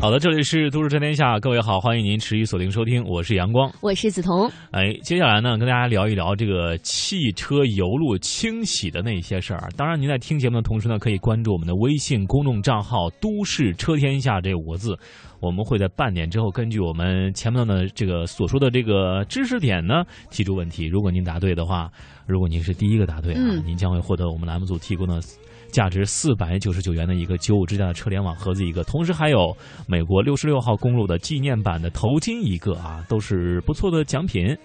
[0.00, 3.70] 好的，这里是都市真天下，各位好，欢迎您持续锁定收听，我是阳光。
[3.82, 4.50] 我是梓潼。
[4.70, 9.68] 哎，接下来呢，跟大家聊一聊这个汽车油路清洗的那些事儿。
[9.76, 14.98] 当然，您在听节目的同时呢，可以关注我们的微信公众账号“都市车天下”这五个字。
[15.38, 20.86] 我们会在半点之后，根据我们前面的这个所说的这个知识点呢，提出问题。
[20.86, 21.90] 如果您答对的话，
[22.26, 25.20] 如果您是第一个答对啊，嗯您将会获得我们栏目组提供的
[25.70, 29.56] 价值四百九十九元的一个九五之家的车联网盒子一个，同时还有
[29.86, 34.56] 美国六十六号公路的纪念版的头巾一个啊，都是不错的奖品。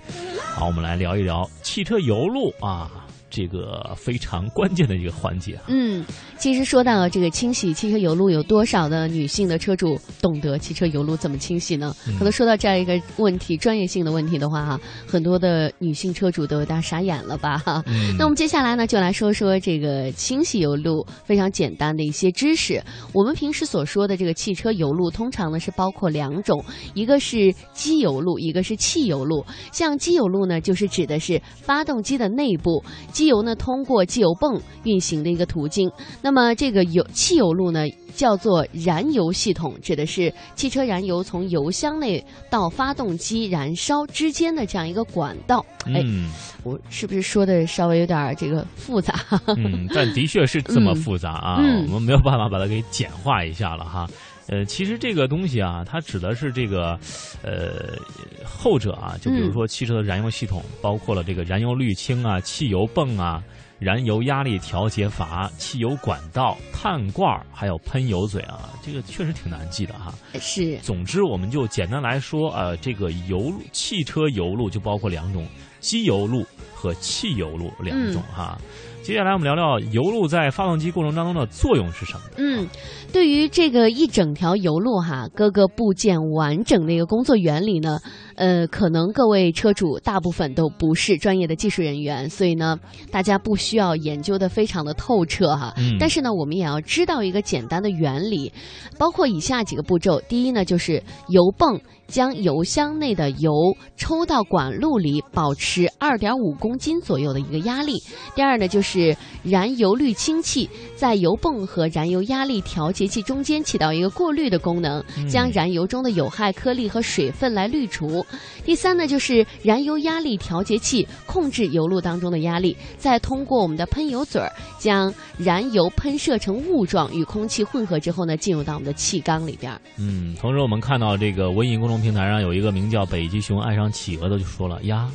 [0.55, 2.89] 好，我们来聊一聊汽车油路啊，
[3.35, 5.59] 这个非常关键的一个环节。
[5.67, 6.05] 嗯，
[6.37, 11.93] 其实说到这个清洗汽车油路，有多少的女性的车主懂得汽车油路怎么清洗呢？
[12.07, 17.57] 嗯可能说到这样一个问题，专业性的问题的话，哈，很多的女性车主都有点傻眼了吧？
[17.57, 17.83] 哈。
[17.87, 22.81] 嗯那我们接下来呢，就来说说这个清洗油路非常简单的一些知识。
[23.11, 29.45] 我们平时所说的这个汽车油路，通常呢是包括两种，一个是机油路，一个是汽油路。
[29.73, 35.89] 像机油路呢，就是指的是发动机的内部，机油呢通过汽油泵运行的一个途径。
[36.21, 45.65] 那么这个油汽油路呢，叫做燃油系统，指的是汽车燃油从油箱内到发动机燃烧之间的这样一个管道。
[45.85, 46.29] 哎，嗯
[46.63, 49.13] 我是不是说的稍微有点这个复杂？
[49.47, 54.07] 嗯，但的确是这么复杂啊，嗯我们没有办法把它给简化一下了哈。
[54.47, 56.99] 呃，其实这个东西啊，它指的是这个，
[57.41, 57.97] 呃，
[58.45, 63.43] 后者啊，就比如说汽车的燃油系统，包括了这个燃油滤清啊、汽油泵啊、
[63.79, 70.13] 燃油压力调节阀、汽油管道、碳罐儿，还有喷油嘴啊，这个确实挺难记的哈。
[70.39, 75.47] 是，总之，我们就简单来说，呃，这个油路汽车油路就包括两种，
[75.79, 76.45] 机油路
[76.85, 78.55] 和汽油路两种哈。
[79.01, 82.35] 接下来我们聊聊油路在发动机过程当中的作用是什么的。
[82.37, 82.67] 嗯，
[83.11, 87.99] 对于这个一整条油路哈，各个部件完整的一个工作原理呢，
[88.35, 92.77] 呃，可能各位车主大部分都不是专业的技术人员，所以呢，
[93.09, 95.73] 大家不需要研究的非常的透彻哈。
[95.77, 98.51] 嗯但是呢，我们也要知道一个简单的原理，
[98.97, 100.19] 包括以下几个步骤。
[100.27, 103.51] 第一呢，就是油泵将油箱内的油
[103.95, 107.93] 抽到管路里，保持二点五公斤左右的一个压力。
[108.35, 118.24] 第二呢，就是燃油滤清器在油泵和燃油压力调节器中间起到一个过滤的功能，将燃油中的有害颗粒和水分来滤除。
[118.65, 129.79] 第三呢，就是燃油压力调节器控制油路当中的压力，再通过我们的喷油嘴儿将燃油喷射成雾状，与空气混合之后呢，进入到我们的气缸里边。
[129.97, 135.07] 嗯，同时我们看到这个微信公众平台上有一个名叫“北极熊爱上企鹅”的就说了呀。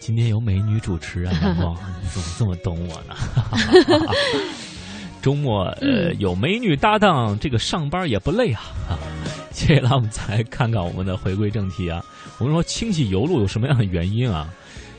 [0.00, 3.14] 今天有美女主持啊，阳光， 你怎么这么懂我呢？
[5.22, 8.62] 周末呃嗯有美女搭档，这个上班也不累啊。
[8.88, 8.96] 接
[9.52, 12.02] 接下来我们再来看看我们的回归正题啊。
[12.38, 14.52] 我们说清洗油路有什么样的原因啊？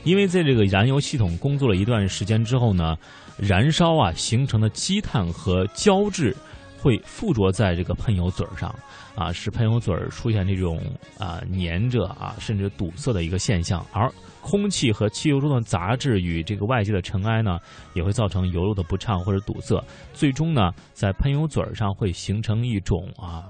[0.04, 2.96] 因为在这个燃油系统工作了一段时间之后呢，
[3.36, 6.34] 燃烧啊形成的积碳和胶质
[6.78, 8.74] 会附着在这个喷油嘴儿上，
[9.14, 10.78] 啊，使喷油嘴儿出现这种
[11.18, 17.58] 啊粘着啊甚至堵塞的一个现象，而空气和汽油中的杂质与这个外界的尘埃呢，
[17.94, 19.82] 也会造成油路的不畅或者堵塞，
[20.12, 23.44] 最终呢，在喷油嘴儿上会形成一种啊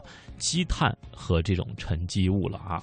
[0.44, 2.82] 积碳和这种沉积物了啊。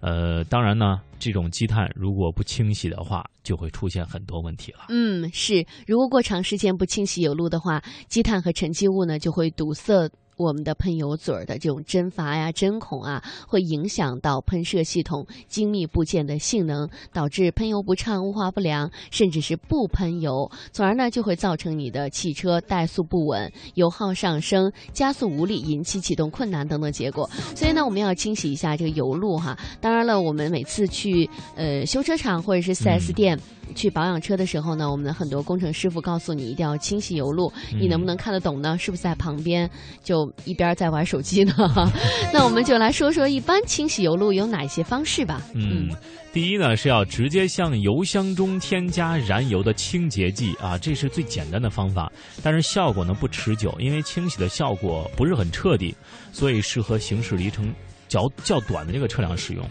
[0.00, 4.86] 呃，当然呢，这种积碳如果不清洗的话，就会出现很多问题了。
[4.88, 5.66] 嗯，是。
[5.86, 27.28] 如果过长时间不清洗油路的话，积碳和沉积物呢就会堵塞我们的喷油嘴儿的这种针阀呀、针孔啊，会影响到喷射系统精密部件的性能，导致喷油不畅、雾化不良，甚至是不喷油，从而呢就会造成你的汽车怠速不稳、油耗上升、加速无力，引起启动困难等等结果。
[27.54, 29.58] 所以呢，我们要清洗一下这个油路哈。
[29.80, 33.40] 当然了，我们每次去呃修车厂或者是 4S 嗯店。
[33.74, 37.50] 去保养车的时候呢，我们的很多工程师傅告诉你一定要清洗油路，
[37.80, 38.76] 你能不能看得懂呢？
[38.76, 39.68] 是不是在旁边
[40.02, 41.54] 就一边在玩手机呢？
[42.32, 45.40] 那我们就来说说一般清洗油路有哪些方式吧。
[45.54, 45.88] 嗯，
[46.32, 52.10] 第一呢是要直接向油箱中添加燃油的清洁剂啊，这是最简单的方法，
[52.42, 55.94] 但是效果呢不持久，因为清洗的效果不是很彻底，
[56.32, 57.72] 所以适合行驶里程
[58.08, 59.64] 较较短的这个车辆使用。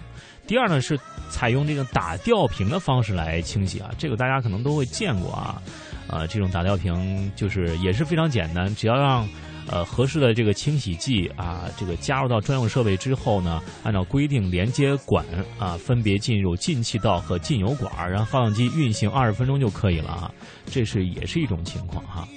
[0.46, 1.00] 第二呢是
[1.30, 5.62] 采用这个打吊瓶的方式来清洗啊，这个大家可能都会见过啊。
[6.08, 9.28] 呃，这种打吊瓶就是也是非常简单，只要让
[9.70, 15.26] 呃合适的这个清洗剂啊，这个加入到专用设备之后呢，按照规定连接管
[15.58, 20.32] 啊，分别进入进气道和进油管，然后发动机运行二十分钟就可以了啊。
[20.66, 22.28] 这是也是一种情况哈。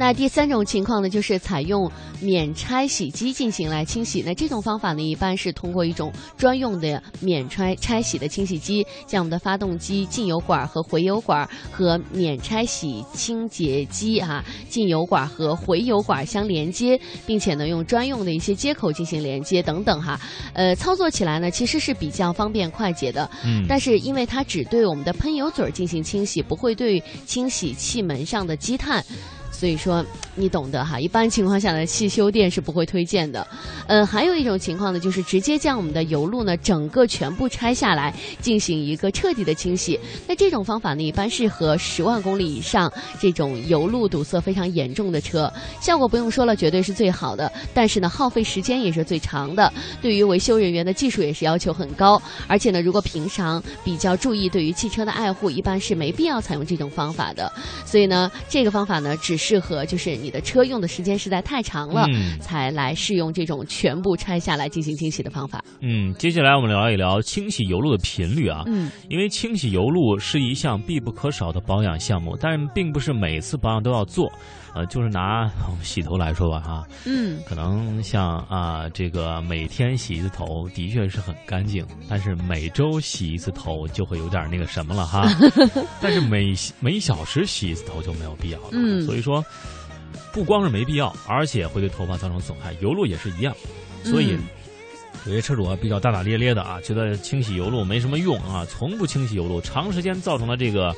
[0.00, 1.88] 那第三种情况呢，就是采用
[2.22, 4.22] 免拆洗机进行来清洗。
[4.24, 20.18] 那这种方法呢，一般是通过一种专用的免拆拆洗的清洗机，将我们的发动机进油管和回油管和免拆洗清洁机啊进油管和回油管相连接，并且呢用专用的一些接口进行连接等等哈。
[20.54, 23.30] 呃，操作起来呢其实是比较方便快捷的。
[23.44, 29.04] 嗯，但是因为它只对我们的喷油嘴儿进行清洗，不会对清洗气门上的积碳。
[29.60, 30.02] 所以说，
[30.40, 30.98] 你懂得哈。
[30.98, 33.46] 一般情况下呢，汽修店是不会推荐的。
[33.86, 39.98] 呃，还有一种情况呢，就是直接将我们的油路呢整个全部拆下来，进行一个彻底的清洗。
[40.26, 42.90] 那这种方法呢，一般适合十万公里以上
[43.20, 47.52] 这种油路堵塞非常严重的车，效果不用说了，绝对是最好的。
[47.74, 49.72] 但是呢，耗费时间也是最长的。
[50.00, 52.20] 对于维修人员的技术也是要求很高。
[52.46, 57.52] 而且呢，如果平常比较注意对于汽车的爱护，一般是没必要采用这种方法的。
[57.84, 65.62] 所以呢，这个方法呢，只适合就是你的车用的时间实在太长了，嗯才来试用这种全部拆下来进行清洗的方法。
[65.80, 68.62] 嗯，接下来我们聊一聊清洗油路的频率啊。
[68.66, 74.30] 嗯，因为清洗油路是一项必不可少的保养项目，但并不是每次保养都要做。
[74.72, 85.26] 呃，就是拿我 们洗头来说吧，哈，嗯，可能像啊，这个每天洗一次头的确是很干净，但是每周洗一次头就会有点那个什么了哈。
[86.00, 88.68] 但是每每小时洗一次头就没有必要了。
[88.70, 89.44] 嗯所以说
[90.32, 92.74] 不光是没必要，而且会对头发造成损害。
[92.80, 93.54] 油路也是一样，
[94.04, 94.34] 所以。
[94.34, 94.40] 嗯
[95.26, 100.96] 有些车主啊比较大大咧咧的啊，觉得清洗油路没什么用啊，从不清洗油路，长时间造成了这个，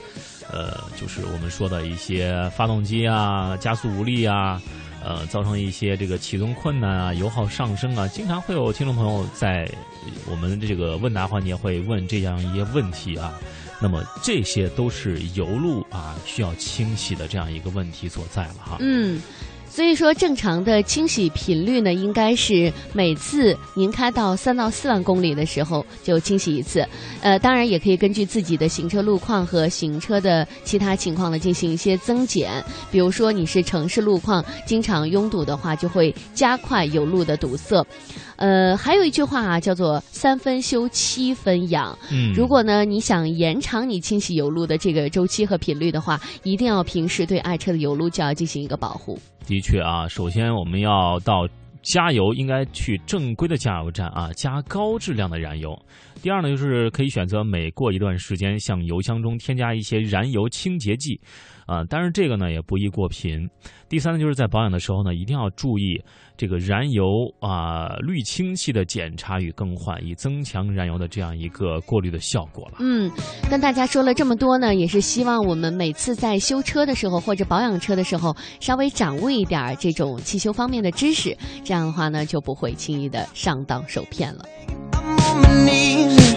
[0.48, 4.62] 呃，就是我们说的一些发动机啊加速无力啊，
[5.04, 9.68] 呃，造成一些这个启动困难啊、油耗上升啊，经常会有听众朋友在
[10.30, 13.34] 我们这个问答环节会问这样一些问题啊。
[13.82, 18.76] 那么这些都是油路啊需要清洗的这样一个问题所在了哈。
[18.79, 19.20] 嗯。
[19.72, 26.86] 所以说，正常的清洗频率呢，应该是每次您开到三到四万公里的时候就清洗一次。
[27.22, 32.62] 呃，当然也可以根据自己的行车路况和行车的其他情况呢进行一些增减。
[32.90, 37.82] 比如说你是城市路况经常拥堵的话，就会加快油路的堵塞。
[38.36, 41.96] 呃，还有一句话啊，叫做“三分修，七分养”。
[42.12, 49.19] 嗯，如果呢，你想延长你清洗油路的这个周期和频率的话，一定要平时对爱车的油路就要进行一个保护。
[49.46, 51.48] 的确啊，首先我们要到
[51.82, 55.76] 加油，应该去正规的加油站啊，加高质量的燃油。
[56.22, 61.20] 第二呢，就是可以选择每过一段时间向油箱中添加一些燃油清洁剂，
[61.66, 63.48] 啊，但是这个呢也不宜过频。
[63.88, 66.02] 第三呢，就是在保养的时候呢，一定要注意
[66.36, 67.04] 这个燃油
[67.40, 72.78] 啊滤清器的检查与更换，以增强燃油的这样一个过滤的效果了。
[72.80, 73.10] 嗯，
[73.50, 84.44] 跟大家说了这么多呢，也是希望我们每次在修车的时候或者保养车的时候，稍微掌握一点儿这种汽修方面的知识，这样的话呢，就不会轻易的上当受骗了。
[84.94, 86.31] I'm on my knees.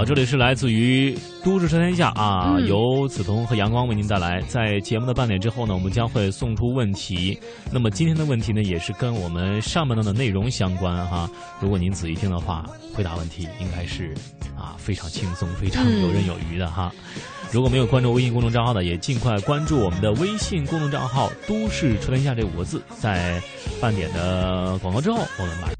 [0.00, 1.14] 好，这里是来自于
[1.44, 4.40] 都市车天下啊，嗯由梓潼和阳光为您带来。
[4.48, 7.38] 在节目的半点之后呢，我们将会送出问题。
[7.70, 11.28] 那么今天的问题呢，也是跟我们上半段的内容相关哈。
[11.60, 14.14] 如果您仔细听的话，回答问题应该是
[14.56, 16.90] 啊非常轻松、非常游刃有余的哈。
[17.52, 22.80] 如果没有关注微信公众账号的，也尽快关注我们的微信公众账号“都市车天下”这五个字。
[22.98, 23.38] 在
[23.82, 25.79] 半点的广告之后，我们马上。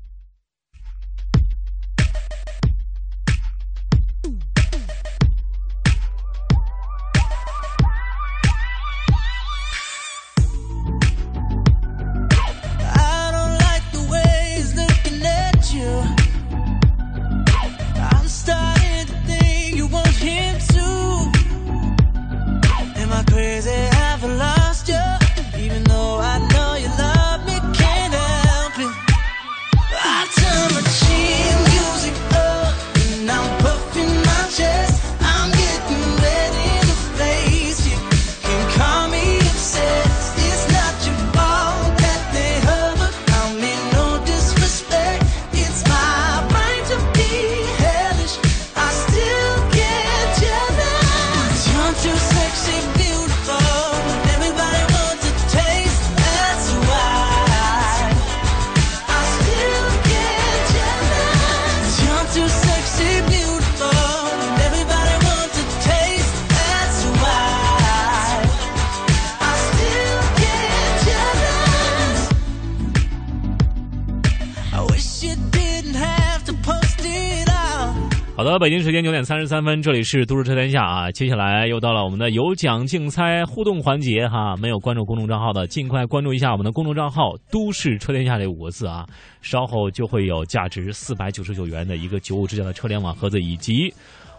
[78.51, 81.11] 的，北京时间九点三十三分，这里是都市车天下啊。
[81.13, 84.57] 接下来又到了我们的有奖竞猜互动环节哈。
[84.57, 89.07] 没有关注公众账号的，尽快关注一下我们的公众账号“都市车天下”这五个字啊。
[89.41, 93.95] 稍后就会有价值四百九十九元的一个九五之家的车联网盒子，以及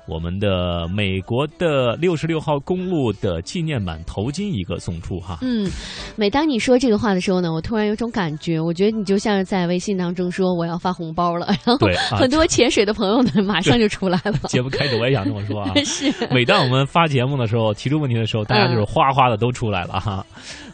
[0.08, 5.38] 我们的美国的六十六号公路的纪念版头巾一个送出哈。
[5.42, 5.70] 嗯，
[6.16, 14.34] 每当你说这个话的时候呢，我突然有种感觉，我觉得你就像是在微信当中说我要发红包了，然后 很多潜水的朋友呢马上就出来了。
[14.48, 15.74] 节目开始我也想这么说啊。
[15.86, 20.26] 是， 每当我们发节目的时候，提出问题的时候，大家就是哗哗的都出来了哈。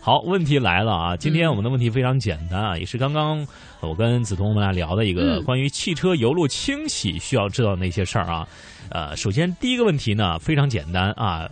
[0.01, 1.17] 好，问题来了啊！
[1.17, 3.45] 今天我们的问题非常简单啊，也是刚刚
[3.81, 8.47] 我跟梓潼我们俩聊的一个嗯关于汽车油路清洗需要知道那些事儿啊。
[8.89, 11.47] 呃，首先第一个问题呢非常简单啊，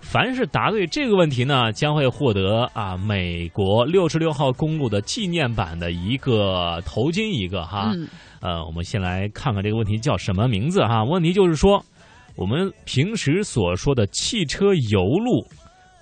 [0.00, 7.92] 凡是答对这个问题呢，将会获得啊美国六十六号公路的纪念版的一个头巾一个哈。
[7.94, 8.08] 嗯
[8.40, 11.02] 呃，我们先来看看这个问题叫什么名字哈？
[11.02, 11.84] 问题就是说，
[12.36, 15.44] 我们平时所说的汽车油路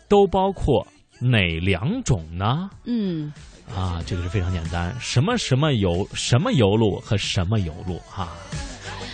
[0.07, 0.87] 都包括
[1.19, 2.69] 哪两种呢？
[2.85, 3.33] 嗯，
[3.75, 8.29] 啊，这个是非常简单，什么什么油，什么油路和什么油路哈，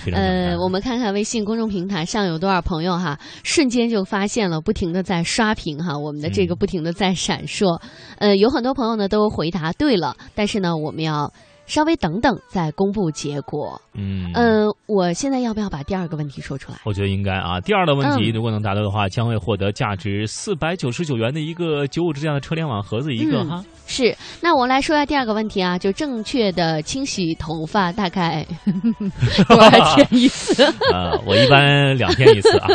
[0.05, 0.51] 非常简单。
[0.51, 7.81] 呃，我们看看微信公众平台上有多少朋友哈，瞬间就发现了，不停的在刷屏哈，我们的这个嗯不停的在闪烁。
[8.19, 11.33] 呃，有很多朋友呢都回答对了，但是呢，我们要
[11.67, 13.81] 稍微等等再公布结果。
[13.95, 16.79] 嗯呃，我现在要不要把第二个问题说出来？
[16.85, 17.61] 我觉得应该啊。
[17.61, 23.65] 第二个问题，嗯如果能答对的话，将会获得价值四百九十九元的一个九五之家的车联网盒子一个嗯哈。
[23.87, 28.47] 是，那我来说一下第二个问题啊，就正确的清洗头发大概
[29.47, 30.65] 多少天一次？
[30.91, 32.69] 呃，我一般两天一次啊，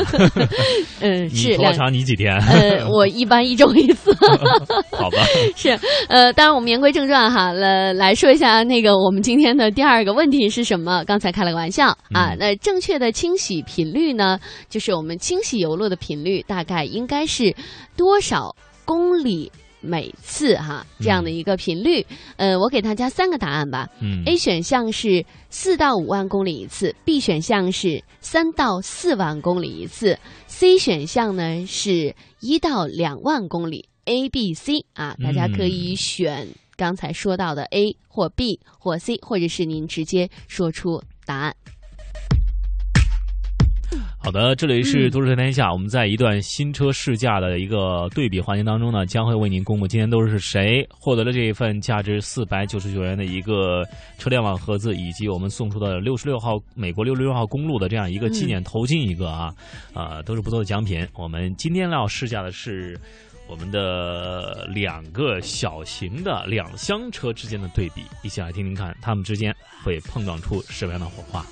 [1.01, 1.74] 嗯，你是头发两。
[1.74, 2.38] 长你几天？
[2.38, 4.13] 呃，我一般一周一次，
[4.91, 5.17] 好吧。
[5.56, 5.70] 是，
[6.10, 11.03] 呃，当然我们言归正传哈，来来说一下那个我们今天的第二个问题是什么？
[11.06, 14.39] 刚才开了个玩笑啊，嗯那正确的清洗频率呢，
[14.70, 17.56] 就是我们清洗油路的频率大概应该是
[17.96, 19.51] 多少公里
[19.82, 22.06] 每次哈这样的一个频率？
[22.36, 23.88] 呃，我给大家三个答案吧。
[24.01, 30.17] 嗯 A 选项是四到五万公里一次，B 选项是三到四万公里一次
[30.48, 33.89] ，C 选项呢是一到两万公里。
[34.06, 41.55] A、B、C 啊，大家可以选刚才说到的 A 或 B 或 C，或者是您直接说出答案。
[44.19, 45.72] 好的，这里是嗯都市车天下。
[45.72, 53.84] 我们在一段新车试驾的一个对比环节当中呢，将会为您公布今天都是谁获得了这一份价值四百九十九元的一个
[54.19, 59.51] 车联网盒子，以及我们送出的六十六号美国六十六号公路的这样一个纪念头巾一个啊，
[59.93, 61.07] 啊、都是不错的奖品。
[61.15, 63.00] 我们今天要试驾的是。
[63.48, 71.46] 我们的两个小型的两厢车之间的对比，一起来听听看，它们之间会碰撞出什么样的火花。